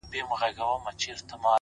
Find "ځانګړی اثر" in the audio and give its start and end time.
0.57-1.37